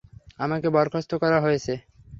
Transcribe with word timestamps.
আমাকে 0.39 0.67
বরখাস্ত 0.69 1.11
করা 1.21 1.37
হয়েছে। 1.41 1.73